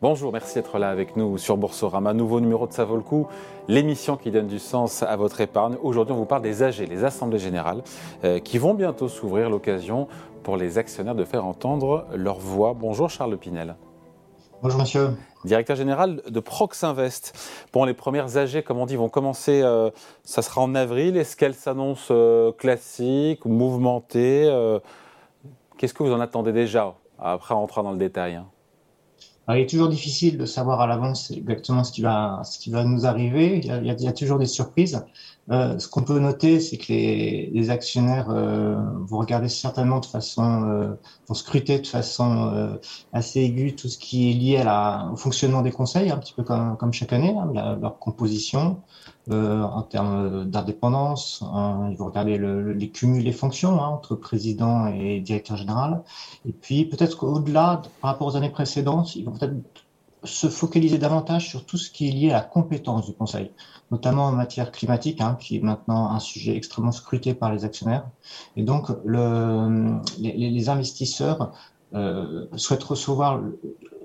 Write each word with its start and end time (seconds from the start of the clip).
Bonjour, 0.00 0.32
merci 0.32 0.54
d'être 0.54 0.78
là 0.78 0.90
avec 0.90 1.16
nous 1.16 1.38
sur 1.38 1.56
Boursorama. 1.56 2.14
Nouveau 2.14 2.38
numéro 2.38 2.68
de 2.68 2.72
Ça 2.72 2.84
vaut 2.84 2.94
le 2.94 3.02
coup, 3.02 3.26
l'émission 3.66 4.16
qui 4.16 4.30
donne 4.30 4.46
du 4.46 4.60
sens 4.60 5.02
à 5.02 5.16
votre 5.16 5.40
épargne. 5.40 5.74
Aujourd'hui, 5.82 6.14
on 6.14 6.18
vous 6.18 6.24
parle 6.24 6.42
des 6.42 6.62
AG, 6.62 6.86
les 6.88 7.02
assemblées 7.02 7.40
générales, 7.40 7.82
euh, 8.22 8.38
qui 8.38 8.58
vont 8.58 8.74
bientôt 8.74 9.08
s'ouvrir 9.08 9.50
l'occasion 9.50 10.06
pour 10.44 10.56
les 10.56 10.78
actionnaires 10.78 11.16
de 11.16 11.24
faire 11.24 11.44
entendre 11.44 12.06
leur 12.14 12.38
voix. 12.38 12.76
Bonjour 12.78 13.10
Charles 13.10 13.36
Pinel. 13.38 13.74
Bonjour 14.62 14.78
monsieur. 14.78 15.16
Directeur 15.44 15.74
général 15.74 16.22
de 16.28 16.38
Proxinvest. 16.38 17.36
Bon, 17.72 17.84
les 17.84 17.94
premières 17.94 18.36
AG, 18.36 18.62
comme 18.62 18.78
on 18.78 18.86
dit, 18.86 18.94
vont 18.94 19.08
commencer, 19.08 19.62
euh, 19.62 19.90
ça 20.22 20.42
sera 20.42 20.60
en 20.60 20.76
avril. 20.76 21.16
Est-ce 21.16 21.34
qu'elles 21.36 21.54
s'annoncent 21.54 22.14
euh, 22.14 22.52
classiques, 22.52 23.44
mouvementées 23.44 24.48
Qu'est-ce 25.76 25.92
que 25.92 26.04
vous 26.04 26.12
en 26.12 26.20
attendez 26.20 26.52
déjà? 26.52 26.94
Après, 27.18 27.52
on 27.52 27.64
entrera 27.64 27.82
dans 27.82 27.90
le 27.90 27.98
détail. 27.98 28.36
Hein 28.36 28.46
il 29.56 29.62
est 29.62 29.68
toujours 29.68 29.88
difficile 29.88 30.36
de 30.36 30.44
savoir 30.44 30.80
à 30.80 30.86
l'avance 30.86 31.30
exactement 31.30 31.82
ce 31.84 31.92
qui 31.92 32.02
va, 32.02 32.84
nous 32.84 33.06
arriver. 33.06 33.60
Il 33.64 33.86
y 33.86 34.08
a 34.08 34.12
toujours 34.12 34.38
des 34.38 34.46
surprises. 34.46 35.02
Euh, 35.50 35.78
ce 35.78 35.88
qu'on 35.88 36.02
peut 36.02 36.18
noter, 36.18 36.60
c'est 36.60 36.76
que 36.76 36.92
les, 36.92 37.50
les 37.54 37.70
actionnaires 37.70 38.28
euh, 38.28 38.76
vont 39.00 39.18
regarder 39.18 39.48
certainement 39.48 39.98
de 40.00 40.06
façon, 40.06 40.64
euh, 40.64 40.94
vont 41.26 41.34
scruter 41.34 41.78
de 41.78 41.86
façon 41.86 42.50
euh, 42.52 42.76
assez 43.14 43.40
aiguë 43.40 43.74
tout 43.74 43.88
ce 43.88 43.96
qui 43.96 44.30
est 44.30 44.34
lié 44.34 44.58
à 44.58 44.64
la, 44.64 45.10
au 45.12 45.16
fonctionnement 45.16 45.62
des 45.62 45.70
conseils, 45.72 46.10
un 46.10 46.18
petit 46.18 46.34
peu 46.34 46.42
comme, 46.42 46.76
comme 46.76 46.92
chaque 46.92 47.14
année, 47.14 47.34
hein, 47.34 47.78
leur 47.80 47.98
composition 47.98 48.82
euh, 49.30 49.62
en 49.62 49.82
termes 49.82 50.44
d'indépendance. 50.44 51.42
Hein, 51.54 51.88
ils 51.90 51.96
vont 51.96 52.06
regarder 52.06 52.36
le, 52.36 52.72
les 52.74 52.90
cumuls 52.90 53.24
des 53.24 53.32
fonctions 53.32 53.82
hein, 53.82 53.88
entre 53.88 54.16
président 54.16 54.86
et 54.88 55.20
directeur 55.20 55.56
général. 55.56 56.02
Et 56.46 56.52
puis 56.52 56.84
peut-être 56.84 57.16
qu'au-delà, 57.16 57.82
par 58.02 58.10
rapport 58.12 58.26
aux 58.28 58.36
années 58.36 58.50
précédentes, 58.50 59.16
ils 59.16 59.24
vont 59.24 59.32
peut-être 59.32 59.54
se 60.24 60.48
focaliser 60.48 60.98
davantage 60.98 61.48
sur 61.48 61.64
tout 61.64 61.76
ce 61.76 61.90
qui 61.90 62.08
est 62.08 62.12
lié 62.12 62.30
à 62.30 62.34
la 62.34 62.40
compétence 62.42 63.06
du 63.06 63.12
Conseil, 63.12 63.50
notamment 63.90 64.26
en 64.26 64.32
matière 64.32 64.72
climatique, 64.72 65.20
hein, 65.20 65.36
qui 65.38 65.56
est 65.56 65.60
maintenant 65.60 66.10
un 66.10 66.18
sujet 66.18 66.56
extrêmement 66.56 66.92
scruté 66.92 67.34
par 67.34 67.52
les 67.52 67.64
actionnaires. 67.64 68.06
Et 68.56 68.62
donc, 68.62 68.88
le, 69.04 69.98
les, 70.18 70.68
investisseurs 70.68 71.52
euh, 71.94 72.46
souhaitent 72.56 72.84
recevoir 72.84 73.40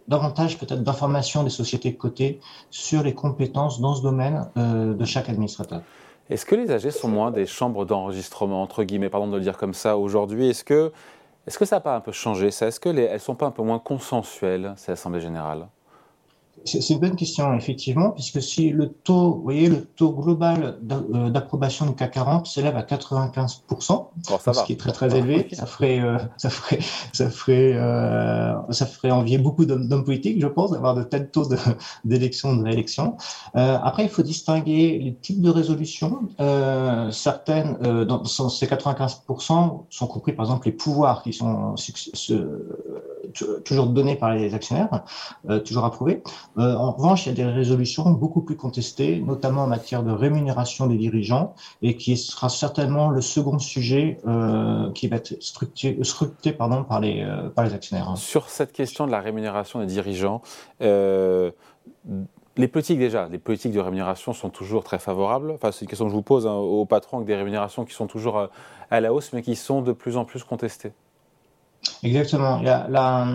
davantage 0.07 0.57
peut-être 0.57 0.83
d'informations 0.83 1.43
des 1.43 1.49
sociétés 1.49 1.95
cotées 1.95 2.39
sur 2.69 3.03
les 3.03 3.13
compétences 3.13 3.79
dans 3.81 3.95
ce 3.95 4.01
domaine 4.01 4.49
euh, 4.57 4.93
de 4.93 5.05
chaque 5.05 5.29
administrateur. 5.29 5.81
Est-ce 6.29 6.45
que 6.45 6.55
les 6.55 6.71
AG 6.71 6.89
sont 6.89 7.09
moins 7.09 7.31
des 7.31 7.45
chambres 7.45 7.85
d'enregistrement, 7.85 8.61
entre 8.61 8.83
guillemets, 8.83 9.09
pardon 9.09 9.27
de 9.27 9.37
le 9.37 9.43
dire 9.43 9.57
comme 9.57 9.73
ça 9.73 9.97
aujourd'hui? 9.97 10.49
Est-ce 10.49 10.63
que, 10.63 10.91
est 11.47 11.57
que 11.57 11.65
ça 11.65 11.77
n'a 11.77 11.81
pas 11.81 11.95
un 11.95 11.99
peu 11.99 12.11
changé 12.11 12.51
ça? 12.51 12.67
Est-ce 12.67 12.79
qu'elles 12.79 13.11
ne 13.11 13.17
sont 13.17 13.35
pas 13.35 13.45
un 13.45 13.51
peu 13.51 13.63
moins 13.63 13.79
consensuelles, 13.79 14.73
ces 14.77 14.93
assemblées 14.93 15.19
générales? 15.19 15.67
C'est 16.65 16.89
une 16.89 16.99
bonne 16.99 17.15
question, 17.15 17.53
effectivement, 17.53 18.11
puisque 18.11 18.41
si 18.41 18.69
le 18.69 18.89
taux, 18.89 19.35
vous 19.35 19.41
voyez, 19.41 19.69
le 19.69 19.83
taux 19.83 20.13
global 20.13 20.79
euh, 20.91 21.29
d'approbation 21.29 21.85
du 21.85 21.93
CAC 21.95 22.13
40 22.13 22.47
s'élève 22.47 22.75
à 22.77 22.83
95%, 22.83 24.07
ce 24.23 24.63
qui 24.63 24.73
est 24.73 24.79
très 24.79 24.91
très 24.91 25.15
élevé, 25.15 25.47
ça 25.51 25.65
ferait, 25.65 25.99
euh, 25.99 26.17
ça 26.37 26.49
ferait, 26.49 26.79
ça 27.11 27.29
ferait, 27.29 27.73
euh, 27.75 28.53
ça 28.71 28.85
ferait 28.85 29.11
envier 29.11 29.37
beaucoup 29.37 29.65
d'hommes 29.65 30.03
politiques, 30.03 30.39
je 30.41 30.47
pense, 30.47 30.71
d'avoir 30.71 30.95
de 30.95 31.03
tels 31.03 31.29
taux 31.29 31.47
d'élection, 32.05 32.53
de, 32.53 32.59
de, 32.59 32.63
réélection. 32.65 33.17
Euh, 33.55 33.77
après, 33.83 34.03
il 34.03 34.09
faut 34.09 34.23
distinguer 34.23 34.99
les 34.99 35.15
types 35.15 35.41
de 35.41 35.49
résolutions. 35.49 36.29
Euh, 36.39 37.11
certaines, 37.11 37.77
dans 38.05 38.23
ces 38.25 38.67
95%, 38.67 39.85
sont 39.89 40.07
compris, 40.07 40.33
par 40.33 40.45
exemple, 40.45 40.67
les 40.67 40.73
pouvoirs 40.73 41.23
qui 41.23 41.33
sont 41.33 41.75
toujours 43.33 43.87
donnés 43.87 44.15
par 44.15 44.33
les 44.33 44.53
actionnaires, 44.53 45.03
toujours 45.65 45.85
approuvés. 45.85 46.21
Euh, 46.57 46.75
en 46.75 46.91
revanche, 46.91 47.25
il 47.25 47.29
y 47.29 47.31
a 47.31 47.35
des 47.35 47.51
résolutions 47.51 48.09
beaucoup 48.11 48.41
plus 48.41 48.55
contestées, 48.55 49.19
notamment 49.19 49.63
en 49.63 49.67
matière 49.67 50.03
de 50.03 50.11
rémunération 50.11 50.87
des 50.87 50.97
dirigeants, 50.97 51.55
et 51.81 51.95
qui 51.97 52.17
sera 52.17 52.49
certainement 52.49 53.09
le 53.09 53.21
second 53.21 53.59
sujet 53.59 54.19
euh, 54.27 54.91
qui 54.91 55.07
va 55.07 55.17
être 55.17 55.35
scruté, 55.41 56.53
pardon, 56.53 56.83
par, 56.83 56.99
les, 56.99 57.21
euh, 57.21 57.49
par 57.49 57.65
les 57.65 57.73
actionnaires. 57.73 58.13
Sur 58.17 58.49
cette 58.49 58.73
question 58.73 59.05
de 59.07 59.11
la 59.11 59.19
rémunération 59.19 59.79
des 59.79 59.85
dirigeants, 59.85 60.41
les 62.55 62.67
politiques 62.67 62.99
déjà, 62.99 63.27
les 63.29 63.39
politiques 63.39 63.71
de 63.71 63.79
rémunération 63.79 64.31
sont 64.31 64.49
toujours 64.49 64.83
très 64.83 64.99
favorables. 64.99 65.51
Enfin, 65.51 65.71
c'est 65.71 65.81
une 65.81 65.87
question 65.87 66.05
que 66.05 66.11
je 66.11 66.15
vous 66.15 66.21
pose 66.21 66.45
hein, 66.45 66.53
aux 66.53 66.85
patrons 66.85 67.17
avec 67.17 67.27
des 67.27 67.35
rémunérations 67.35 67.83
qui 67.83 67.95
sont 67.95 68.05
toujours 68.05 68.49
à 68.91 69.01
la 69.01 69.11
hausse, 69.11 69.33
mais 69.33 69.41
qui 69.41 69.55
sont 69.55 69.81
de 69.81 69.91
plus 69.91 70.17
en 70.17 70.25
plus 70.25 70.43
contestées. 70.43 70.91
Exactement. 72.03 72.59
Il 72.59 72.65
y 72.65 72.69
a 72.69 72.87
la, 72.89 73.27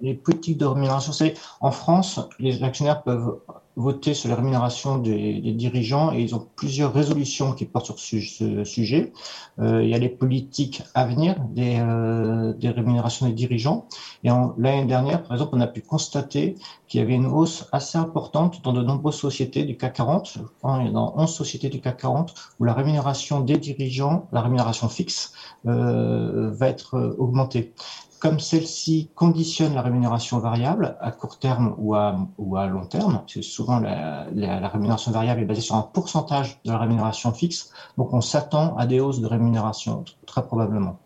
les 0.00 0.14
politiques 0.14 0.58
de 0.58 0.66
rémunération. 0.66 1.12
C'est 1.12 1.34
en 1.60 1.70
France, 1.70 2.20
les 2.38 2.62
actionnaires 2.62 3.02
peuvent 3.02 3.40
voter 3.80 4.14
sur 4.14 4.28
la 4.28 4.36
rémunération 4.36 4.98
des, 4.98 5.40
dirigeants 5.52 6.12
et 6.12 6.20
ils 6.20 6.34
ont 6.34 6.46
plusieurs 6.56 6.92
résolutions 6.92 7.52
qui 7.52 7.64
portent 7.64 7.86
sur 7.86 7.98
ce, 7.98 8.64
sujet. 8.64 9.12
Euh, 9.58 9.82
il 9.82 9.88
y 9.88 9.94
a 9.94 9.98
les 9.98 10.08
politiques 10.08 10.82
à 10.94 11.06
venir 11.06 11.36
des, 11.50 11.78
euh, 11.80 12.52
rémunérations 12.62 13.26
des 13.26 13.32
dirigeants. 13.32 13.86
Et 14.24 14.28
l'année 14.58 14.84
dernière, 14.84 15.22
par 15.22 15.32
exemple, 15.32 15.52
on 15.54 15.60
a 15.60 15.66
pu 15.66 15.80
constater 15.80 16.56
qu'il 16.86 17.00
y 17.00 17.02
avait 17.02 17.14
une 17.14 17.26
hausse 17.26 17.66
assez 17.72 17.98
importante 17.98 18.62
dans 18.62 18.72
de 18.72 18.82
nombreuses 18.82 19.16
sociétés 19.16 19.64
du 19.64 19.76
CAC 19.76 19.94
40, 19.94 20.38
dans 20.62 21.14
11 21.16 21.32
sociétés 21.32 21.68
du 21.68 21.80
CAC 21.80 21.98
40, 21.98 22.34
où 22.58 22.64
la 22.64 22.74
rémunération 22.74 23.40
des 23.40 23.56
dirigeants, 23.56 24.28
la 24.32 24.42
rémunération 24.42 24.88
fixe, 24.88 25.32
euh, 25.66 26.50
va 26.52 26.68
être 26.68 27.16
augmentée 27.18 27.72
comme 28.20 28.38
celle-ci 28.38 29.10
conditionne 29.14 29.74
la 29.74 29.82
rémunération 29.82 30.38
variable 30.38 30.96
à 31.00 31.10
court 31.10 31.38
terme 31.38 31.74
ou 31.78 31.94
à, 31.94 32.66
long 32.66 32.84
terme, 32.84 33.22
souvent 33.26 33.80
la, 33.80 34.68
rémunération 34.68 35.10
variable 35.10 35.40
est 35.40 35.46
basée 35.46 35.62
sur 35.62 35.74
un 35.74 35.82
pourcentage 35.82 36.60
de 36.64 36.70
la 36.70 36.78
rémunération 36.78 37.32
fixe, 37.32 37.72
donc 37.96 38.12
on 38.12 38.20
s'attend 38.20 38.76
à 38.76 38.86
des 38.86 39.00
hausses 39.00 39.20
de 39.20 39.26
rémunération 39.26 40.04
très 40.26 40.44
probablement. 40.44 40.98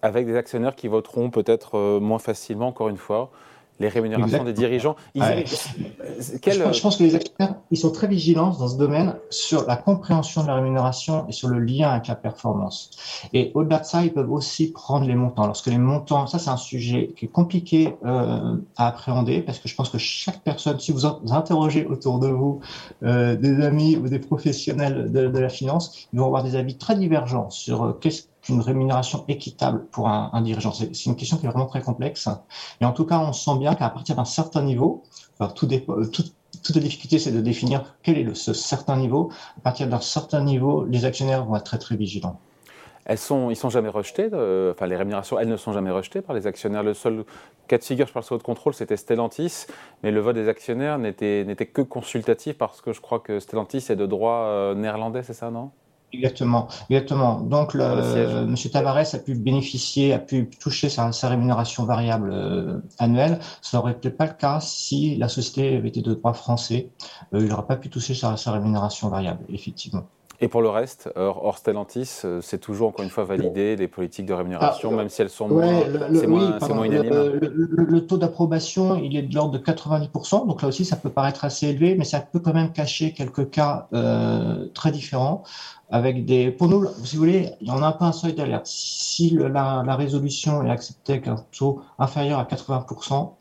Avec 0.00 0.26
des 0.26 0.36
actionnaires 0.36 0.74
qui 0.74 0.88
voteront 0.88 1.30
peut-être 1.30 1.76
euh, 1.76 2.00
moins 2.00 2.18
facilement, 2.18 2.68
encore 2.68 2.88
une 2.88 2.96
fois, 2.96 3.30
les 3.80 3.88
rémunérations 3.88 4.44
des 4.44 4.52
dirigeants. 4.52 4.96
je, 5.14 6.80
pense, 6.80 6.96
que 6.96 7.02
les 7.02 7.16
experts, 7.16 7.54
ils 7.70 7.78
sont 7.78 7.90
très 7.90 8.06
vigilants 8.06 8.50
dans 8.50 8.68
ce 8.68 8.76
domaine 8.76 9.16
sur 9.30 9.66
la 9.66 9.76
compréhension 9.76 10.42
de 10.42 10.48
la 10.48 10.54
rémunération 10.54 11.26
et 11.28 11.32
sur 11.32 11.48
le 11.48 11.58
lien 11.58 11.90
avec 11.90 12.06
la 12.06 12.14
performance. 12.14 12.90
Et 13.32 13.50
au-delà 13.54 13.80
de 13.80 13.84
ça, 13.84 14.04
ils 14.04 14.12
peuvent 14.12 14.30
aussi 14.32 14.70
prendre 14.72 15.06
les 15.06 15.14
montants. 15.14 15.46
Lorsque 15.46 15.66
les 15.66 15.78
montants, 15.78 16.26
ça 16.26 16.38
c'est 16.38 16.50
un 16.50 16.56
sujet 16.56 17.12
qui 17.16 17.24
est 17.24 17.28
compliqué 17.28 17.96
euh, 18.04 18.56
à 18.76 18.88
appréhender 18.88 19.42
parce 19.42 19.58
que 19.58 19.68
je 19.68 19.74
pense 19.74 19.90
que 19.90 19.98
chaque 19.98 20.40
personne, 20.40 20.78
si 20.78 20.92
vous, 20.92 21.06
interrogez 21.06 21.86
autour 21.86 22.18
de 22.18 22.28
vous 22.28 22.60
euh, 23.02 23.34
des 23.36 23.64
amis 23.64 23.96
ou 23.96 24.08
des 24.08 24.18
professionnels 24.18 25.10
de, 25.10 25.28
de, 25.28 25.38
la 25.38 25.48
finance, 25.48 26.08
ils 26.12 26.18
vont 26.18 26.26
avoir 26.26 26.44
des 26.44 26.56
avis 26.56 26.76
très 26.76 26.96
divergents 26.96 27.50
sur 27.50 27.84
euh, 27.84 27.92
qu'est-ce 28.00 28.22
une 28.48 28.60
rémunération 28.60 29.24
équitable 29.28 29.86
pour 29.90 30.08
un, 30.08 30.42
dirigeant 30.42 30.72
C'est 30.72 31.06
une 31.06 31.16
question 31.16 31.36
qui 31.36 31.46
est 31.46 31.48
vraiment 31.48 31.66
très 31.66 31.82
complexe. 31.82 32.28
Et 32.80 32.84
en 32.84 32.92
tout 32.92 33.04
cas, 33.04 33.18
on 33.18 33.32
sent 33.32 33.58
bien 33.58 33.74
qu'à 33.74 33.88
partir 33.90 34.16
d'un 34.16 34.24
certain 34.24 34.62
niveau, 34.62 35.02
alors 35.40 35.54
tout, 35.54 35.66
tout 35.66 36.24
toute 36.62 36.76
la 36.76 36.82
difficulté, 36.82 37.18
c'est 37.18 37.32
de 37.32 37.40
définir 37.40 37.96
quel 38.02 38.18
est 38.18 38.34
ce 38.34 38.52
certain 38.52 38.96
niveau. 38.96 39.30
À 39.58 39.60
partir 39.60 39.88
d'un 39.88 40.00
certain 40.00 40.42
niveau, 40.42 40.84
les 40.84 41.04
actionnaires 41.04 41.44
vont 41.44 41.56
être 41.56 41.64
très 41.64 41.78
très 41.78 41.96
vigilants. 41.96 42.40
Elles 43.06 43.18
sont, 43.18 43.50
ils 43.50 43.56
sont 43.56 43.68
jamais 43.68 43.90
rejetés. 43.90 44.30
Euh, 44.32 44.72
enfin, 44.72 44.86
les 44.86 44.96
rémunérations, 44.96 45.38
elles 45.38 45.48
ne 45.48 45.58
sont 45.58 45.72
jamais 45.72 45.90
rejetées 45.90 46.22
par 46.22 46.34
les 46.34 46.46
actionnaires. 46.46 46.82
Le 46.82 46.94
seul 46.94 47.24
cas 47.68 47.76
de 47.76 47.84
figure, 47.84 48.06
je 48.06 48.12
parle 48.12 48.24
sur 48.24 48.34
votre 48.34 48.46
contrôle, 48.46 48.72
c'était 48.72 48.96
Stellantis, 48.96 49.66
mais 50.02 50.10
le 50.10 50.20
vote 50.20 50.36
des 50.36 50.48
actionnaires 50.48 50.98
n'était 50.98 51.44
que 51.70 51.82
consultatif 51.82 52.56
parce 52.56 52.80
que 52.80 52.92
je 52.92 53.00
crois 53.02 53.20
que 53.20 53.40
Stellantis 53.40 53.84
est 53.90 53.96
de 53.96 54.06
droit 54.06 54.46
euh, 54.46 54.74
néerlandais, 54.74 55.22
c'est 55.22 55.34
ça, 55.34 55.50
non? 55.50 55.70
Exactement, 56.12 56.68
exactement. 56.90 57.40
Donc, 57.40 57.74
le, 57.74 57.82
M. 58.46 58.54
Tavares 58.72 59.14
a 59.14 59.18
pu 59.18 59.34
bénéficier, 59.34 60.12
a 60.12 60.20
pu 60.20 60.48
toucher 60.48 60.88
sa, 60.88 61.10
sa 61.10 61.28
rémunération 61.28 61.84
variable 61.84 62.30
euh, 62.32 62.80
annuelle. 62.98 63.40
Ça 63.62 63.78
n'aurait 63.78 63.98
peut-être 63.98 64.16
pas 64.16 64.26
le 64.26 64.34
cas 64.34 64.60
si 64.60 65.16
la 65.16 65.28
société 65.28 65.76
avait 65.76 65.88
été 65.88 66.02
de 66.02 66.14
droit 66.14 66.32
français. 66.32 66.90
Euh, 67.34 67.40
il 67.40 67.48
n'aurait 67.48 67.66
pas 67.66 67.76
pu 67.76 67.88
toucher 67.88 68.14
sa, 68.14 68.36
sa, 68.36 68.52
rémunération 68.52 69.08
variable, 69.08 69.44
effectivement. 69.48 70.04
Et 70.44 70.48
pour 70.48 70.60
le 70.60 70.68
reste, 70.68 71.10
hors, 71.16 71.56
Stellantis, 71.56 72.20
euh, 72.26 72.42
c'est 72.42 72.58
toujours 72.58 72.88
encore 72.88 73.02
une 73.02 73.10
fois 73.10 73.24
validé 73.24 73.76
les 73.76 73.88
politiques 73.88 74.26
de 74.26 74.34
rémunération, 74.34 74.90
ah, 74.92 74.96
même 74.96 75.08
si 75.08 75.22
elles 75.22 75.30
sont 75.30 75.48
moins, 75.48 75.80
c'est 76.12 76.26
moins, 76.26 76.58
moins, 76.68 76.84
unanime. 76.84 77.14
Le, 77.40 77.48
le 77.82 78.06
taux 78.06 78.18
d'approbation, 78.18 78.96
il 78.96 79.16
est 79.16 79.22
de 79.22 79.34
l'ordre 79.34 79.58
de 79.58 79.64
90%, 79.64 80.46
donc 80.46 80.60
là 80.60 80.68
aussi, 80.68 80.84
ça 80.84 80.96
peut 80.96 81.08
paraître 81.08 81.46
assez 81.46 81.68
élevé, 81.68 81.94
mais 81.94 82.04
ça 82.04 82.20
peut 82.20 82.40
quand 82.40 82.52
même 82.52 82.72
cacher 82.72 83.14
quelques 83.14 83.48
cas 83.48 83.88
euh, 83.94 84.66
très 84.74 84.92
différents 84.92 85.44
avec 85.88 86.26
des. 86.26 86.50
Pour 86.50 86.68
nous, 86.68 86.84
si 87.04 87.16
vous 87.16 87.22
voulez, 87.22 87.52
il 87.62 87.68
y 87.68 87.70
en 87.70 87.82
a 87.82 87.86
un 87.86 87.92
peu 87.92 88.04
un 88.04 88.12
seuil 88.12 88.34
d'alerte. 88.34 88.66
Si 88.66 89.30
la, 89.30 89.82
la, 89.86 89.96
résolution 89.96 90.62
est 90.62 90.70
acceptée 90.70 91.14
avec 91.14 91.28
un 91.28 91.36
taux 91.56 91.80
inférieur 91.98 92.38
à 92.38 92.44
80%, 92.44 93.32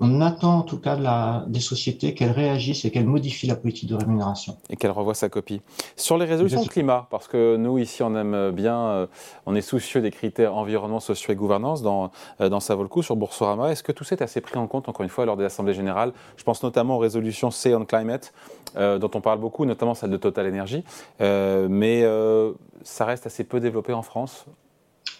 on 0.00 0.20
attend 0.20 0.58
en 0.58 0.62
tout 0.62 0.78
cas 0.78 0.96
de 0.96 1.02
la, 1.02 1.44
des 1.48 1.60
sociétés 1.60 2.14
qu'elles 2.14 2.30
réagissent 2.30 2.84
et 2.84 2.90
qu'elles 2.90 3.06
modifient 3.06 3.48
la 3.48 3.56
politique 3.56 3.88
de 3.88 3.96
rémunération. 3.96 4.56
Et 4.70 4.76
qu'elles 4.76 4.92
revoient 4.92 5.14
sa 5.14 5.28
copie. 5.28 5.60
Sur 5.96 6.18
les 6.18 6.24
résolutions 6.24 6.62
de 6.62 6.68
climat, 6.68 7.08
parce 7.10 7.26
que 7.26 7.56
nous 7.56 7.78
ici 7.78 8.02
on 8.02 8.14
aime 8.14 8.52
bien, 8.52 8.78
euh, 8.78 9.06
on 9.46 9.54
est 9.54 9.60
soucieux 9.60 10.00
des 10.00 10.10
critères 10.10 10.54
environnement, 10.54 11.00
sociaux 11.00 11.32
et 11.32 11.36
gouvernance 11.36 11.82
dans, 11.82 12.10
euh, 12.40 12.48
dans 12.48 12.60
Savolco, 12.60 13.02
sur 13.02 13.16
Boursorama. 13.16 13.72
Est-ce 13.72 13.82
que 13.82 13.92
tout 13.92 14.04
ça 14.04 14.14
est 14.14 14.22
assez 14.22 14.40
pris 14.40 14.58
en 14.58 14.66
compte, 14.68 14.88
encore 14.88 15.02
une 15.02 15.10
fois, 15.10 15.26
lors 15.26 15.36
des 15.36 15.44
assemblées 15.44 15.74
générales? 15.74 16.12
Je 16.36 16.44
pense 16.44 16.62
notamment 16.62 16.96
aux 16.96 17.00
résolutions 17.00 17.50
C 17.50 17.74
on 17.74 17.84
Climate, 17.84 18.32
euh, 18.76 18.98
dont 18.98 19.10
on 19.14 19.20
parle 19.20 19.40
beaucoup, 19.40 19.64
notamment 19.64 19.94
celle 19.94 20.10
de 20.10 20.16
Total 20.16 20.46
Energy. 20.46 20.84
mais 21.18 22.04
ça 22.84 23.04
reste 23.04 23.26
assez 23.26 23.44
peu 23.44 23.58
développé 23.58 23.92
en 23.92 24.02
France. 24.02 24.46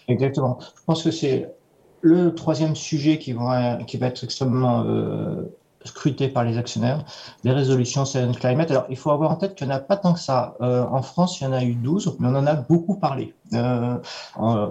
Exactement. 0.06 0.58
Je 0.60 0.84
pense 0.86 1.02
que 1.02 1.10
c'est 1.10 1.52
le 2.00 2.34
troisième 2.34 2.76
sujet 2.76 3.18
qui 3.18 3.32
va, 3.32 3.78
être 3.80 4.24
extrêmement 4.24 4.84
euh, 4.84 5.42
scruté 5.84 6.28
par 6.28 6.44
les 6.44 6.58
actionnaires, 6.58 7.04
les 7.44 7.52
résolutions 7.52 8.04
Silent 8.04 8.32
Climate. 8.32 8.70
Alors, 8.70 8.86
il 8.90 8.96
faut 8.96 9.10
avoir 9.10 9.30
en 9.30 9.36
tête 9.36 9.54
qu'il 9.54 9.66
n'y 9.66 9.72
en 9.72 9.76
a 9.76 9.80
pas 9.80 9.96
tant 9.96 10.12
que 10.12 10.20
ça. 10.20 10.56
Euh, 10.60 10.84
en 10.90 11.02
France, 11.02 11.40
il 11.40 11.44
y 11.44 11.46
en 11.46 11.52
a 11.52 11.62
eu 11.62 11.74
12, 11.74 12.16
mais 12.18 12.28
on 12.28 12.34
en 12.34 12.46
a 12.46 12.54
beaucoup 12.54 12.96
parlé. 12.96 13.34
Euh, 13.54 13.98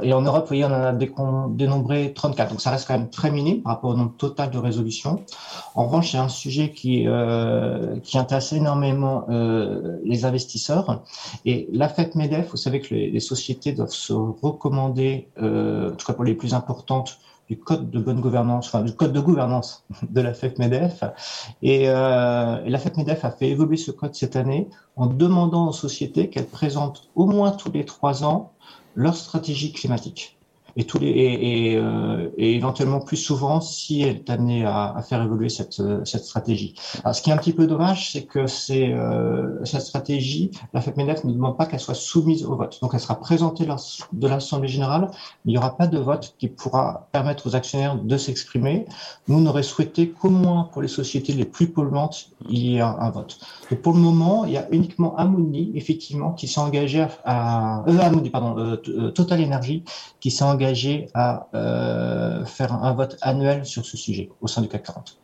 et 0.02 0.14
en 0.14 0.22
Europe, 0.22 0.44
vous 0.44 0.48
voyez, 0.48 0.66
on 0.66 0.68
en 0.68 0.84
a 0.84 0.94
dénombré 0.94 2.14
34. 2.14 2.50
Donc, 2.50 2.62
ça 2.62 2.72
reste 2.72 2.88
quand 2.88 2.98
même 2.98 3.10
très 3.10 3.32
minime 3.32 3.62
par 3.62 3.74
rapport 3.74 3.92
au 3.92 3.96
nombre 3.96 4.16
total 4.18 4.52
de 4.52 4.58
résolutions. 4.58 5.24
En 5.76 5.86
revanche, 5.86 6.12
c'est 6.12 6.18
un 6.18 6.30
sujet 6.30 6.72
qui, 6.72 7.08
euh, 7.08 8.00
qui 8.02 8.18
intéresse 8.18 8.54
énormément 8.54 9.26
les 10.04 10.26
investisseurs. 10.26 11.04
Et 11.46 11.68
la 11.72 11.92
MEDEF, 12.16 12.52
vous 12.52 12.58
savez 12.58 12.82
que 12.82 12.94
les, 12.94 13.10
les 13.10 13.20
sociétés 13.20 13.72
doivent 13.72 13.90
se 13.90 14.14
recommander, 14.14 15.30
en 15.40 15.92
tout 15.98 16.06
cas 16.06 16.14
pour 16.14 16.24
les 16.24 16.34
plus 16.34 16.54
importantes, 16.54 17.20
du 17.48 17.58
code 17.58 17.90
de 17.90 18.00
bonne 18.00 18.20
gouvernance, 18.20 18.68
enfin 18.68 18.84
du 18.84 18.94
code 18.94 19.14
de 19.14 19.20
gouvernance 19.20 19.86
de 20.10 20.22
la 20.22 20.34
FEP-MEDEF. 20.34 21.04
Et, 21.62 21.90
euh, 21.90 22.62
la 22.66 22.80
FEP-MEDEF 22.80 23.26
a 23.26 23.32
fait 23.32 23.50
évoluer 23.50 23.78
ce 23.78 23.92
code 23.92 24.16
cette 24.16 24.36
année 24.36 24.70
en 24.96 25.08
demandant 25.08 25.70
aux 25.70 25.74
sociétés 25.74 26.30
qu'elles 26.30 26.48
présentent 26.48 27.10
au 27.16 27.26
moins 27.26 27.52
tous 27.52 27.72
les 27.72 27.86
trois 27.86 28.24
ans 28.24 28.52
leur 28.96 29.16
stratégie 29.16 29.72
climatique 29.72 30.37
euh, 30.78 32.30
et, 32.38 32.56
éventuellement 32.56 33.00
plus 33.00 33.18
souvent 33.18 33.62
si 33.62 34.02
elle 34.02 34.18
est 34.18 34.30
amenée 34.30 34.66
à, 34.66 34.96
faire 35.08 35.22
évoluer 35.24 35.50
cette, 35.50 35.82
cette 36.06 36.24
stratégie. 36.24 36.76
Ce 37.12 37.22
qui 37.22 37.30
est 37.30 37.34
un 37.34 37.38
petit 37.38 37.54
peu 37.54 37.68
dommage, 37.68 38.12
c'est 38.12 38.24
que 38.24 38.46
euh, 38.72 39.66
cette 39.66 39.82
stratégie, 39.82 40.52
la 40.74 40.82
FEPMEDEF 40.82 41.24
ne 41.24 41.34
demande 41.34 41.58
pas 41.58 41.66
qu'elle 41.66 41.80
soit 41.80 41.96
soumise 41.96 42.46
au 42.46 42.56
vote. 42.56 42.80
Donc 42.82 42.92
elle 42.94 43.00
sera 43.00 43.20
présentée 43.20 43.66
lors 43.66 43.82
de 44.14 44.28
l'Assemblée 44.28 44.68
générale, 44.68 45.10
mais 45.46 45.52
il 45.52 45.54
n'y 45.54 45.58
aura 45.58 45.76
pas 45.76 45.88
de 45.88 45.98
vote 45.98 46.36
qui 46.38 46.48
pourra 46.48 47.08
permettre 47.12 47.48
aux 47.48 47.56
actionnaires 47.56 47.96
de 47.96 48.18
s'exprimer. 48.18 48.86
Nous, 49.28 49.38
on 49.38 49.46
aurait 49.46 49.64
souhaité 49.64 50.10
qu'au 50.10 50.30
moins 50.30 50.70
pour 50.72 50.82
les 50.82 50.88
sociétés 50.88 51.34
les 51.34 51.46
plus 51.46 51.68
polluantes, 51.68 52.30
il 52.50 52.60
y 52.60 52.78
ait 52.78 52.82
un, 52.82 53.10
vote. 53.10 53.40
Et 53.72 53.76
pour 53.76 53.94
le 53.94 54.00
moment, 54.00 54.46
il 54.46 54.52
y 54.52 54.58
a 54.58 54.68
uniquement 54.72 55.16
Amoni, 55.16 55.72
effectivement, 55.76 56.34
qui 56.34 56.48
s'est 56.48 56.60
engagé 56.60 57.02
à, 57.02 57.10
à 57.26 57.90
euh, 57.90 58.00
Amoni, 58.00 58.30
pardon, 58.30 58.58
euh, 58.58 58.78
euh 58.90 59.12
Total 59.12 59.44
Energy, 59.44 59.84
qui 60.20 60.32
s'est 60.32 60.44
engagé 60.44 60.67
à 61.14 61.48
euh, 61.54 62.46
faire 62.46 62.74
un 62.74 62.94
vote 62.94 63.18
annuel 63.22 63.66
sur 63.66 63.86
ce 63.86 63.98
sujet 63.98 64.30
au 64.42 64.48
sein 64.48 64.62
du 64.62 64.68
CAC 64.68 64.84
40. 64.84 65.20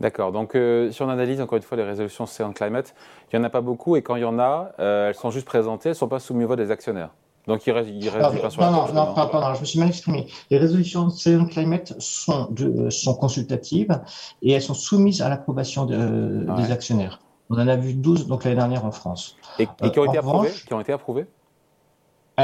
D'accord. 0.00 0.30
Donc, 0.32 0.54
euh, 0.54 0.90
si 0.90 1.02
on 1.02 1.08
analyse 1.08 1.40
encore 1.40 1.56
une 1.56 1.62
fois 1.62 1.76
les 1.76 1.82
résolutions 1.82 2.26
C 2.26 2.44
Climate, 2.54 2.94
il 3.32 3.38
n'y 3.38 3.44
en 3.44 3.46
a 3.46 3.50
pas 3.50 3.60
beaucoup 3.60 3.96
et 3.96 4.02
quand 4.02 4.16
il 4.16 4.22
y 4.22 4.24
en 4.24 4.38
a, 4.38 4.72
euh, 4.78 5.08
elles 5.08 5.14
sont 5.14 5.30
juste 5.30 5.46
présentées, 5.46 5.88
elles 5.88 5.94
ne 5.94 5.98
sont 5.98 6.08
pas 6.08 6.20
soumises 6.20 6.44
au 6.44 6.48
vote 6.48 6.58
des 6.58 6.70
actionnaires. 6.70 7.10
Donc, 7.48 7.66
il 7.66 7.72
reste, 7.72 7.88
il 7.90 8.08
reste 8.08 8.40
pas 8.40 8.50
sur 8.50 8.60
non, 8.60 8.70
non, 8.70 8.92
non, 8.92 9.14
pardon, 9.14 9.54
je 9.54 9.60
me 9.60 9.64
suis 9.64 9.78
mal 9.78 9.88
exprimé. 9.88 10.26
Les 10.50 10.58
résolutions 10.58 11.08
C 11.08 11.38
Climate 11.50 11.94
sont, 11.98 12.48
de, 12.50 12.90
sont 12.90 13.14
consultatives 13.14 13.98
et 14.42 14.52
elles 14.52 14.62
sont 14.62 14.74
soumises 14.74 15.22
à 15.22 15.30
l'approbation 15.30 15.86
de, 15.86 16.46
ouais. 16.46 16.62
des 16.62 16.70
actionnaires. 16.70 17.20
On 17.50 17.54
en 17.54 17.66
a 17.66 17.76
vu 17.76 17.94
12 17.94 18.26
donc 18.26 18.44
l'année 18.44 18.56
dernière 18.56 18.84
en 18.84 18.92
France. 18.92 19.36
Et, 19.58 19.66
et 19.82 19.90
qui, 19.90 19.98
ont 19.98 20.04
été 20.04 20.18
approuvées, 20.18 20.50
qui 20.50 20.74
ont 20.74 20.80
été 20.80 20.92
approuvées? 20.92 21.26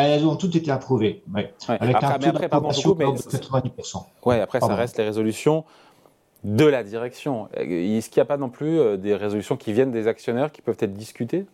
Elles 0.02 0.26
ont 0.26 0.36
toutes 0.36 0.56
été 0.56 0.70
approuvées. 0.70 1.22
Ouais. 1.32 1.52
Ouais. 1.68 1.76
Avec 1.80 1.96
après, 1.96 2.06
un 2.06 2.18
taux 2.18 2.28
après, 2.28 2.48
pardon, 2.48 2.70
coup, 2.70 2.94
mais... 2.98 3.04
de 3.06 3.18
90%. 3.18 4.02
Ouais, 4.24 4.40
après, 4.40 4.58
pardon. 4.58 4.74
ça 4.74 4.80
reste 4.80 4.98
les 4.98 5.04
résolutions 5.04 5.64
de 6.42 6.64
la 6.64 6.82
direction. 6.82 7.48
Est-ce 7.54 8.10
qu'il 8.10 8.20
n'y 8.20 8.22
a 8.22 8.26
pas 8.26 8.36
non 8.36 8.50
plus 8.50 8.78
euh, 8.78 8.96
des 8.96 9.14
résolutions 9.14 9.56
qui 9.56 9.72
viennent 9.72 9.92
des 9.92 10.08
actionnaires 10.08 10.52
qui 10.52 10.62
peuvent 10.62 10.76
être 10.80 10.92
discutées? 10.92 11.46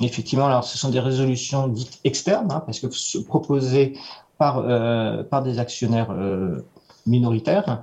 Effectivement, 0.00 0.46
alors 0.46 0.64
ce 0.64 0.78
sont 0.78 0.88
des 0.88 1.00
résolutions 1.00 1.68
dites 1.68 2.00
externes, 2.04 2.50
hein, 2.50 2.62
parce 2.64 2.80
que 2.80 2.86
proposées 3.24 3.98
par, 4.38 4.58
euh, 4.58 5.22
par 5.22 5.42
des 5.42 5.58
actionnaires 5.58 6.10
euh, 6.12 6.64
minoritaire. 7.10 7.82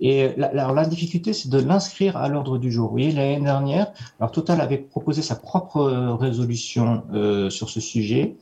Et 0.00 0.34
la, 0.36 0.48
alors 0.48 0.74
la 0.74 0.84
difficulté, 0.84 1.32
c'est 1.32 1.48
de 1.48 1.58
l'inscrire 1.58 2.16
à 2.16 2.28
l'ordre 2.28 2.58
du 2.58 2.70
jour. 2.70 2.86
Vous 2.88 2.96
voyez, 2.98 3.12
l'année 3.12 3.40
dernière, 3.40 3.92
alors 4.18 4.32
Total 4.32 4.60
avait 4.60 4.78
proposé 4.78 5.22
sa 5.22 5.36
propre 5.36 5.82
résolution 6.20 7.04
euh, 7.14 7.48
sur 7.48 7.70
ce 7.70 7.80
sujet, 7.80 8.36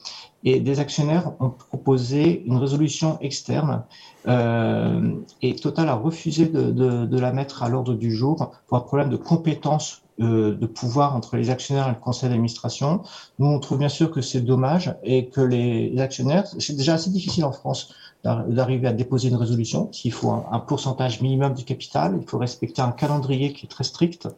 et 0.44 0.58
des 0.58 0.81
actionnaires 0.81 1.32
ont 1.38 1.50
proposé 1.50 2.43
une 2.46 2.56
résolution 2.56 3.19
externe, 3.20 3.84
euh, 4.26 5.12
et 5.43 5.55
Total 5.55 5.88
a 5.88 5.94
refusé 5.94 6.46
de 6.46 7.19
la 7.19 7.32
mettre 7.32 7.62
à 7.62 7.69
l'ordre 7.69 7.94
du 7.94 8.11
jour 8.11 8.50
pour 8.67 8.79
un 8.79 8.81
problème 8.81 9.11
de 9.11 9.17
compétence 9.17 10.02
de 10.22 10.66
pouvoir 10.66 11.16
entre 11.16 11.36
les 11.36 11.50
actionnaires 11.50 11.88
et 11.88 11.90
le 11.90 11.96
conseil 12.00 12.28
d'administration. 12.28 13.02
Nous, 13.38 13.46
on 13.46 13.58
trouve 13.58 13.78
bien 13.78 13.88
sûr 13.88 14.10
que 14.10 14.20
c'est 14.20 14.40
dommage 14.40 14.94
et 15.02 15.26
que 15.26 15.40
les 15.40 15.98
actionnaires, 16.00 16.46
c'est 16.58 16.76
déjà 16.76 16.94
assez 16.94 17.10
difficile 17.10 17.44
en 17.44 17.52
France 17.52 17.94
d'arriver 18.24 18.86
à 18.86 18.92
déposer 18.92 19.28
une 19.28 19.36
résolution. 19.36 19.90
S'il 19.92 20.12
faut 20.12 20.30
un, 20.30 20.44
un, 20.52 20.60
pourcentage 20.60 21.20
minimum 21.20 21.54
du 21.54 21.64
capital, 21.64 22.16
il 22.20 22.26
faut 22.28 22.38
respecter 22.38 22.80
un 22.80 22.92
calendrier 22.92 23.52
qui 23.52 23.66
est 23.66 23.69
très 23.69 23.84
strict. 23.84 24.28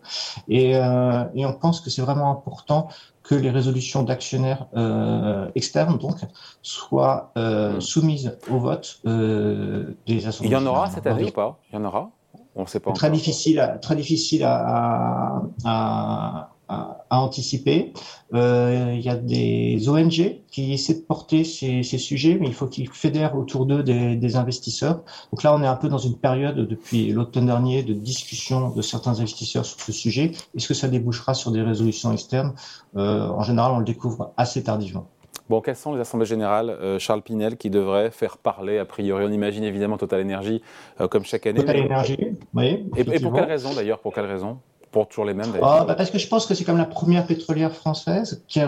Et, 0.49 0.77
euh, 0.77 1.25
et 1.35 1.45
on 1.45 1.53
pense 1.53 1.81
que 1.81 1.91
c'est 1.91 2.01
vraiment 2.01 2.31
important 2.31 2.89
que 3.23 3.35
les 3.35 3.51
résolutions 3.51 4.03
d'actionnaires 4.03 4.67
euh, 4.77 5.49
externes 5.55 5.99
donc 5.99 6.17
soient 6.63 7.33
euh, 7.37 7.81
soumises 7.81 8.39
au 8.51 8.59
vote 8.59 9.01
des 9.05 10.27
assemblées. 10.27 10.51
Il 10.51 10.53
y 10.53 10.57
en 10.57 10.67
aura 10.67 10.91
cette 10.91 11.07
année 11.07 11.25
ou 11.25 11.31
pas? 11.31 11.59
Il 11.71 11.75
y 11.75 11.79
en 11.79 11.85
aura? 11.85 12.11
On 12.57 12.67
sait 12.67 12.81
pas. 12.81 12.93
Très 12.93 13.09
encore. 13.09 13.19
difficile, 13.19 13.61
à, 13.61 13.69
très 13.79 13.97
difficile 13.97 14.45
à, 14.45 15.43
à, 15.65 16.51
à, 16.69 17.05
à 17.11 17.21
anticiper. 17.21 17.93
Euh, 18.33 18.93
il 18.95 19.01
y 19.01 19.09
a 19.09 19.17
des 19.17 19.89
ONG 19.89 20.41
qui 20.51 20.73
essaient 20.73 20.95
de 20.95 21.01
porter 21.01 21.45
ces, 21.45 21.83
ces 21.83 21.99
sujets, 21.99 22.39
mais 22.41 22.47
il 22.47 22.55
faut 22.55 22.67
qu'ils 22.67 22.89
fédèrent 22.89 23.37
autour 23.37 23.67
d'eux 23.67 23.83
des, 23.83 24.17
des, 24.17 24.37
investisseurs. 24.37 25.03
Donc 25.33 25.43
là, 25.43 25.55
on 25.55 25.63
est 25.63 25.67
un 25.67 25.77
peu 25.77 25.89
dans 25.89 25.99
une 25.99 26.17
période 26.17 26.57
depuis 26.57 27.13
l'automne 27.13 27.47
dernier 27.47 27.83
de 27.83 27.93
discussion 27.93 28.71
de 28.71 28.83
certains 28.83 29.21
investisseurs 29.21 29.67
sur 29.67 29.81
ce 29.81 29.93
sujet. 29.93 30.33
Est-ce 30.57 30.69
que 30.69 30.75
ça 30.75 30.89
débouchera 30.89 31.35
sur 31.35 31.51
des 31.51 31.63
résolutions 31.63 32.13
externes? 32.13 32.55
Euh, 32.97 33.29
En 33.29 33.43
général, 33.43 33.73
on 33.73 33.79
le 33.79 33.85
découvre 33.85 34.33
assez 34.37 34.63
tardivement. 34.63 35.09
Bon, 35.51 35.61
quelles 35.61 35.77
sont 35.77 35.95
les 35.95 36.01
assemblées 36.01 36.27
générales, 36.27 36.71
euh, 36.71 36.99
Charles 36.99 37.21
Pinel, 37.21 37.59
qui 37.59 37.69
devraient 37.69 38.11
faire 38.11 38.39
parler, 38.39 38.79
a 38.79 38.87
priori? 38.87 39.27
On 39.27 39.31
imagine 39.31 39.63
évidemment 39.65 39.99
Total 39.99 40.23
Energy, 40.23 40.63
euh, 41.01 41.09
comme 41.09 41.25
chaque 41.25 41.47
année. 41.47 41.61
Total 41.61 41.81
Energy, 41.81 42.17
oui. 42.55 42.87
Et, 42.97 43.01
et, 43.01 43.21
pour 43.21 43.35
quelle 43.35 43.45
raison 43.45 43.75
d'ailleurs 43.75 43.99
Pour 43.99 44.15
quelle 44.15 44.25
raison? 44.25 44.59
Toujours 45.03 45.25
les 45.25 45.35
mêmes 45.35 45.51
oh, 45.57 45.61
bah 45.61 45.95
Parce 45.97 46.11
que 46.11 46.19
je 46.19 46.29
pense 46.29 46.47
que 46.47 46.55
c'est 46.55 46.65
comme 46.65 46.79
la 46.79 46.85
première 46.85 47.27
pétrolière 47.27 47.73
française 47.73 48.45
qui 48.49 48.61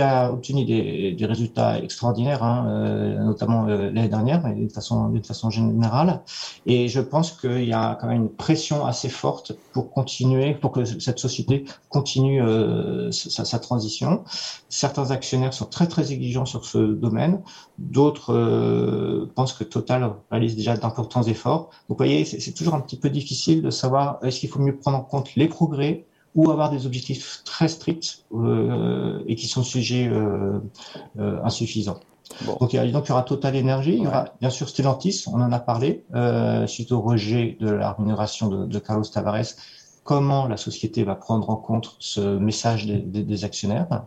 a, 0.00 0.32
obtenu 0.32 0.64
des, 0.64 1.26
résultats 1.26 1.78
extraordinaires, 1.78 2.42
hein, 2.42 2.66
euh, 2.68 3.24
notamment 3.24 3.66
euh, 3.66 3.90
l'année 3.90 4.08
dernière, 4.08 4.42
mais 4.42 4.54
d'une 4.54 4.70
façon, 4.70 5.50
générale. 5.50 6.20
Et 6.66 6.88
je 6.88 7.00
pense 7.00 7.32
qu'il 7.32 7.64
y 7.64 7.72
a 7.72 7.98
quand 8.00 8.06
même 8.06 8.22
une 8.22 8.28
pression 8.28 8.86
assez 8.86 9.08
forte 9.08 9.52
pour 9.72 9.90
continuer, 9.90 10.54
pour 10.54 10.70
que 10.72 10.84
cette 10.84 11.18
société 11.18 11.64
continue 11.88 12.40
euh, 12.42 13.10
sa, 13.10 13.58
transition. 13.58 14.24
Certains 14.68 15.10
actionnaires 15.10 15.54
sont 15.54 15.66
très 15.66 15.86
très 15.86 16.12
exigeants 16.12 16.46
sur 16.46 16.64
ce 16.64 16.78
domaine. 16.78 17.40
D'autres 17.78 19.28
pensent 19.34 19.52
que 19.52 19.64
Total 19.64 20.12
réalise 20.30 20.54
déjà 20.54 20.76
d'importants 20.76 21.22
efforts. 21.22 21.70
Donc 21.88 21.98
vous 21.98 22.04
voyez, 22.04 22.24
c'est 22.24 22.52
toujours 22.52 22.74
un 22.74 22.80
petit 22.80 22.96
peu 22.96 23.10
difficile 23.10 23.62
de 23.62 23.70
savoir 23.70 24.18
est-ce 24.22 24.40
qu'il 24.40 24.48
faut 24.48 24.60
mieux 24.60 24.76
prendre 24.76 24.98
en 24.98 25.02
compte 25.02 25.34
les 25.36 25.48
progrès 25.64 26.04
ou 26.34 26.50
avoir 26.50 26.70
des 26.70 26.84
objectifs 26.86 27.42
très 27.44 27.68
stricts 27.68 28.24
euh, 28.32 29.22
et 29.26 29.34
qui 29.36 29.46
sont 29.46 29.62
sujets 29.62 30.08
euh, 30.08 30.58
euh, 31.18 31.38
insuffisants. 31.44 32.00
Bon. 32.44 32.56
Donc, 32.60 32.72
il 32.72 32.76
y 32.76 32.78
a, 32.78 32.90
donc 32.90 33.06
il 33.06 33.10
y 33.10 33.12
aura 33.12 33.22
Total 33.22 33.56
Energy, 33.56 33.94
il 33.94 34.02
y 34.02 34.06
aura 34.06 34.34
bien 34.40 34.50
sûr 34.50 34.68
Stellantis, 34.68 35.24
on 35.28 35.40
en 35.40 35.52
a 35.52 35.60
parlé, 35.60 36.04
suite 36.66 36.90
au 36.90 37.00
rejet 37.00 37.56
de 37.60 37.70
la 37.70 37.92
rémunération 37.92 38.48
de, 38.48 38.66
de, 38.66 38.78
Carlos 38.78 39.04
Tavares, 39.04 39.54
comment 40.02 40.48
la 40.48 40.56
société 40.56 41.04
va 41.04 41.14
prendre 41.14 41.50
en 41.50 41.56
compte 41.56 41.96
ce 41.98 42.38
message 42.38 42.86
des, 42.86 42.98
des, 42.98 43.22
des 43.22 43.44
actionnaires? 43.44 44.06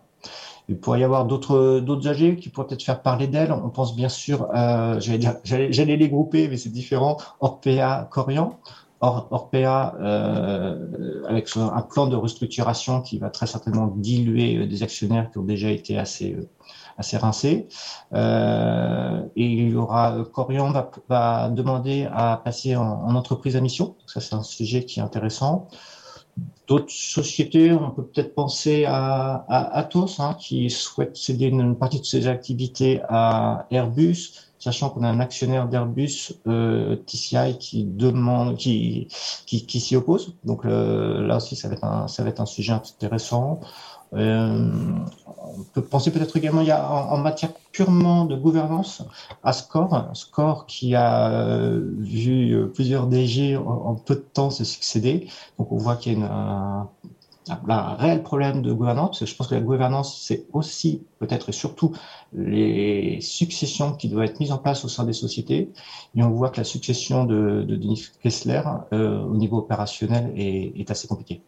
Il 0.69 0.77
pourrait 0.77 0.99
y 0.99 1.03
avoir 1.03 1.25
d'autres 1.25 1.79
d'autres 1.79 2.09
AG 2.09 2.35
qui 2.35 2.49
pourraient 2.49 2.67
peut-être 2.67 2.83
faire 2.83 3.01
parler 3.01 3.27
d'elle. 3.27 3.53
On 3.53 3.69
pense 3.69 3.95
bien 3.95 4.09
sûr, 4.09 4.47
euh, 4.53 4.99
j'allais 4.99 5.95
les 5.95 6.09
grouper, 6.09 6.49
mais 6.49 6.57
c'est 6.57 6.71
différent. 6.71 7.17
Orpea, 7.39 8.07
Corian. 8.11 8.59
Orpea, 9.01 9.95
euh, 9.99 11.23
avec 11.27 11.49
un 11.55 11.81
plan 11.81 12.07
de 12.07 12.15
restructuration 12.15 13.01
qui 13.01 13.19
va 13.19 13.29
très 13.29 13.47
certainement 13.47 13.87
diluer 13.87 14.65
des 14.65 14.83
actionnaires 14.83 15.29
qui 15.31 15.37
ont 15.37 15.43
déjà 15.43 15.69
été 15.69 15.97
assez 15.97 16.35
assez 16.97 17.17
rincés. 17.17 17.67
Euh, 18.13 19.21
et 19.35 19.45
il 19.45 19.69
y 19.69 19.75
aura 19.75 20.17
Corian 20.33 20.71
va, 20.71 20.89
va 21.09 21.49
demander 21.49 22.07
à 22.11 22.41
passer 22.43 22.75
en, 22.75 22.83
en 22.83 23.15
entreprise 23.15 23.55
à 23.55 23.61
mission. 23.61 23.95
Ça, 24.07 24.19
c'est 24.19 24.35
un 24.35 24.43
sujet 24.43 24.83
qui 24.83 24.99
est 24.99 25.03
intéressant. 25.03 25.67
D'autres 26.67 26.91
sociétés, 26.91 27.71
on 27.71 27.91
peut 27.91 28.05
peut-être 28.05 28.35
penser 28.35 28.85
à, 28.85 29.45
à 29.47 29.77
Atos, 29.77 30.19
hein, 30.19 30.35
qui 30.37 30.69
souhaite 30.69 31.15
céder 31.15 31.45
une, 31.45 31.77
partie 31.77 31.99
de 31.99 32.05
ses 32.05 32.27
activités 32.27 33.01
à 33.07 33.65
Airbus, 33.71 34.46
sachant 34.67 34.89
qu'on 34.89 35.03
a 35.03 35.07
un 35.07 35.21
actionnaire 35.21 35.69
d'Airbus, 35.69 36.33
euh, 36.45 36.97
TCI, 36.97 37.57
qui 37.57 37.85
demande, 37.85 38.57
qui, 38.57 39.07
qui, 39.45 39.79
s'y 39.79 39.95
oppose. 39.95 40.35
Donc 40.43 40.65
euh, 40.65 41.25
là 41.25 41.37
aussi, 41.37 41.55
ça 41.55 41.69
va 41.69 41.75
être 41.75 41.85
un, 41.85 42.09
ça 42.09 42.21
va 42.23 42.29
être 42.29 42.41
un 42.41 42.45
sujet 42.45 42.73
intéressant. 42.73 43.61
Euh, 44.13 44.69
on 45.25 45.63
peut 45.73 45.81
penser 45.81 46.11
peut-être 46.11 46.35
également 46.35 46.61
il 46.61 46.67
y 46.67 46.71
a 46.71 46.89
en, 46.89 47.17
matière 47.17 47.51
purement 47.71 48.25
de 48.25 48.35
gouvernance 48.35 49.03
à 49.43 49.53
Score, 49.53 50.09
Score 50.13 50.65
qui 50.65 50.95
a 50.95 51.69
vu 51.97 52.69
plusieurs 52.73 53.07
DG 53.07 53.55
en, 53.55 53.95
peu 53.95 54.15
de 54.15 54.25
temps 54.33 54.49
se 54.49 54.65
succéder. 54.65 55.27
Donc 55.57 55.71
on 55.71 55.77
voit 55.77 55.95
qu'il 55.95 56.11
y 56.11 56.15
a 56.15 56.19
une, 56.19 56.25
un, 56.25 56.89
un, 57.49 57.95
réel 57.95 58.23
problème 58.23 58.61
de 58.61 58.73
gouvernance. 58.73 59.23
Je 59.25 59.35
pense 59.35 59.47
que 59.47 59.55
la 59.55 59.61
gouvernance, 59.61 60.21
c'est 60.21 60.45
aussi 60.53 61.03
peut-être 61.19 61.49
et 61.49 61.53
surtout 61.53 61.93
les 62.33 63.19
successions 63.21 63.93
qui 63.93 64.09
doivent 64.09 64.25
être 64.25 64.39
mises 64.39 64.51
en 64.51 64.57
place 64.57 64.83
au 64.85 64.87
sein 64.87 65.03
des 65.03 65.13
sociétés. 65.13 65.71
Et 66.15 66.23
on 66.23 66.29
voit 66.29 66.49
que 66.49 66.57
la 66.57 66.63
succession 66.63 67.25
de, 67.25 67.63
de 67.63 67.75
Denis 67.75 68.07
Kessler 68.21 68.61
euh, 68.93 69.21
au 69.21 69.35
niveau 69.35 69.57
opérationnel 69.57 70.33
est, 70.35 70.79
est 70.79 70.91
assez 70.91 71.07
compliquée. 71.07 71.41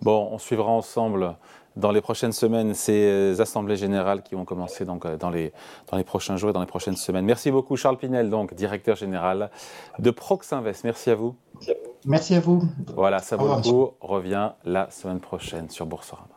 Bon, 0.00 0.28
on 0.32 0.38
suivra 0.38 0.70
ensemble 0.70 1.36
dans 1.76 1.92
les 1.92 2.00
prochaines 2.00 2.32
semaines 2.32 2.74
ces 2.74 3.40
assemblées 3.40 3.76
générales 3.76 4.22
qui 4.22 4.34
vont 4.34 4.44
commencer 4.44 4.84
donc 4.84 5.06
euh, 5.06 5.16
dans 5.16 5.30
les, 5.30 5.52
dans 5.90 5.96
les 5.96 6.04
prochains 6.04 6.36
jours 6.36 6.50
et 6.50 6.52
dans 6.52 6.60
les 6.60 6.66
prochaines 6.66 6.96
semaines. 6.96 7.24
Merci 7.24 7.50
beaucoup 7.50 7.76
Charles 7.76 7.98
Pinel, 7.98 8.30
donc 8.30 8.54
directeur 8.54 8.96
général 8.96 9.50
de 9.98 10.10
Proxinvest. 10.10 10.84
Merci 10.84 11.10
à 11.10 11.14
vous. 11.14 11.34
Merci 12.04 12.34
à 12.34 12.40
vous. 12.40 12.62
Voilà, 12.96 13.20
ça 13.20 13.36
vaut 13.36 13.56
le 13.56 13.62
coup. 13.62 13.90
Revient 14.00 14.50
la 14.64 14.90
semaine 14.90 15.20
prochaine 15.20 15.70
sur 15.70 15.86
Boursorama. 15.86 16.28